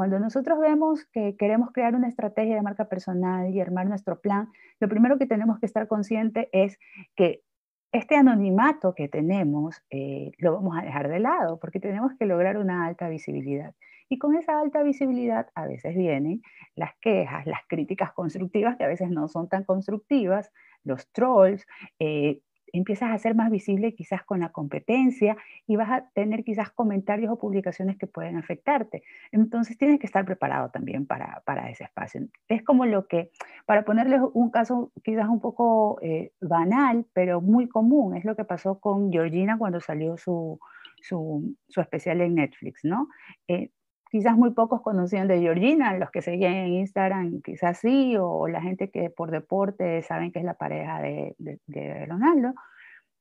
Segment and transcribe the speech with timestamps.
[0.00, 4.48] Cuando nosotros vemos que queremos crear una estrategia de marca personal y armar nuestro plan,
[4.80, 6.78] lo primero que tenemos que estar consciente es
[7.16, 7.42] que
[7.92, 12.56] este anonimato que tenemos eh, lo vamos a dejar de lado porque tenemos que lograr
[12.56, 13.74] una alta visibilidad.
[14.08, 16.40] Y con esa alta visibilidad a veces vienen
[16.76, 20.50] las quejas, las críticas constructivas que a veces no son tan constructivas,
[20.82, 21.66] los trolls,
[21.98, 22.40] eh,
[22.72, 27.30] empiezas a ser más visible quizás con la competencia y vas a tener quizás comentarios
[27.32, 29.02] o publicaciones que pueden afectarte.
[29.32, 32.22] Entonces tienes que estar preparado también para, para ese espacio.
[32.48, 33.30] Es como lo que,
[33.66, 38.44] para ponerles un caso quizás un poco eh, banal, pero muy común, es lo que
[38.44, 40.58] pasó con Georgina cuando salió su,
[41.00, 43.08] su, su especial en Netflix, ¿no?
[43.48, 43.70] Eh,
[44.10, 48.60] quizás muy pocos conocían de Georgina, los que seguían en Instagram quizás sí, o la
[48.60, 52.54] gente que por deporte saben que es la pareja de, de, Ronaldo.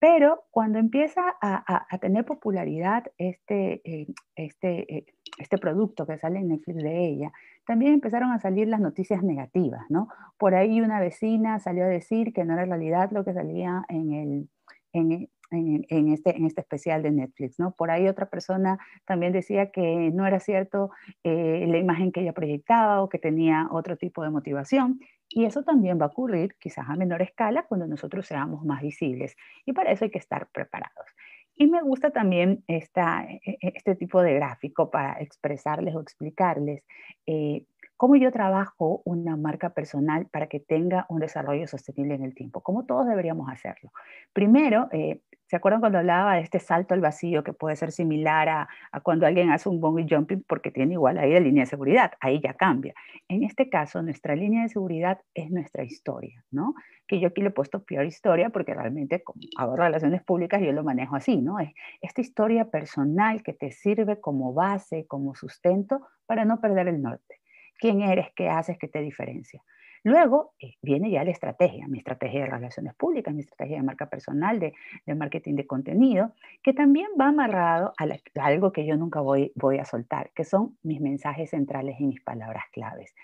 [0.00, 5.06] Pero cuando empieza a, a, tener popularidad este, eh, este, eh,
[5.38, 7.32] este producto que sale en Netflix de ella,
[7.64, 10.08] también empezaron a salir las noticias negativas, ¿no?
[10.36, 14.12] Por ahí una vecina salió a decir que no era realidad lo que salía en
[14.12, 14.48] el,
[14.92, 17.72] en, en, este, en este especial de Netflix, ¿no?
[17.72, 20.90] Por ahí otra persona también decía que no era cierto
[21.24, 25.00] eh, la imagen que ella proyectaba o que tenía otro tipo de motivación.
[25.28, 29.34] Y eso también va a ocurrir quizás a menor escala cuando nosotros seamos más visibles.
[29.64, 31.06] Y para eso hay que estar preparados.
[31.54, 36.84] Y me gusta también esta, e, e, este tipo de gráfico para expresarles o explicarles
[37.26, 37.64] eh,
[38.02, 42.60] cómo yo trabajo una marca personal para que tenga un desarrollo sostenible en el tiempo,
[42.60, 43.92] como todos deberíamos hacerlo.
[44.32, 48.48] Primero, eh, ¿Se acuerdan cuando hablaba de este salto al vacío que puede ser similar
[48.48, 48.68] a,
[49.02, 52.12] cuando alguien hace un bungee jumping porque tiene igual ahí la línea de seguridad?
[52.20, 52.94] Ahí ya cambia.
[53.28, 56.74] En este caso, nuestra línea de seguridad es nuestra historia, ¿no?
[57.06, 60.72] Que yo aquí le he puesto peor historia porque realmente como hago relaciones públicas yo
[60.72, 61.60] lo manejo así, ¿no?
[61.60, 67.02] Es esta historia personal que te sirve como base, como sustento para no perder el
[67.02, 67.41] norte.
[67.78, 68.28] ¿Quién eres?
[68.36, 68.78] ¿Qué haces?
[68.78, 69.62] ¿Qué te diferencia?
[70.04, 74.10] Luego eh, viene ya la estrategia, mi estrategia de relaciones públicas, mi estrategia de marca
[74.10, 74.74] personal, de,
[75.14, 76.32] marketing de contenido,
[76.62, 80.76] que también va amarrado a, algo que yo nunca voy, voy a soltar, que son
[80.82, 83.14] mis mensajes centrales y mis palabras claves.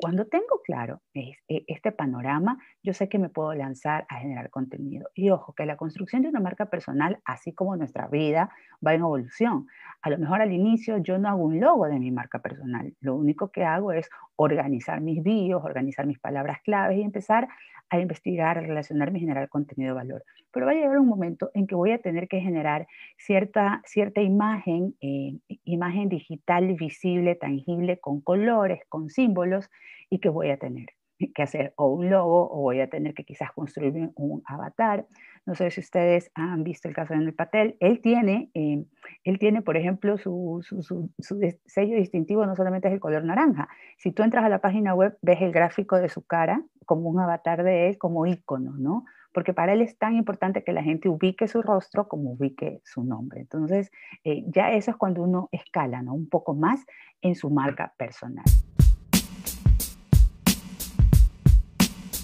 [0.00, 5.08] Cuando tengo claro e, este panorama, yo sé que me puedo lanzar a generar contenido.
[5.14, 8.50] Y ojo, que la construcción de una marca personal, así como nuestra vida,
[8.84, 9.66] va en evolución.
[10.02, 12.94] A lo mejor al inicio yo no hago un logo de mi marca personal.
[13.00, 17.48] Lo único que hago es organizar mis bios, organizar mis palabras claves y empezar
[17.90, 20.24] a investigar, a relacionarme y generar contenido de valor.
[20.52, 24.20] Pero va a llegar un momento en que voy a tener que generar cierta, cierta
[24.20, 29.70] imagen, eh, imagen digital visible, tangible, con colores, con símbolos,
[30.10, 33.24] y que voy a tener que hacer o un logo o voy a tener que
[33.24, 35.06] quizás construir un avatar.
[35.46, 37.76] No sé si ustedes han visto el caso de Daniel Patel.
[37.80, 38.84] Él tiene, eh,
[39.24, 43.68] él tiene por ejemplo, su, su, su, sello distintivo no solamente es el color naranja.
[43.96, 47.20] Si tú entras a la página web, ves el gráfico de su cara como un
[47.20, 49.04] avatar de él, como icono, ¿no?
[49.32, 53.04] Porque para él es tan importante que la gente ubique su rostro como ubique su
[53.04, 53.40] nombre.
[53.40, 53.90] Entonces,
[54.24, 56.14] eh, ya eso es cuando uno escala, ¿no?
[56.14, 56.84] Un poco más
[57.20, 58.44] en su marca personal.